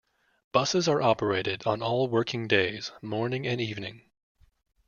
[0.51, 4.09] Buses are operated on all working days, morning and evening.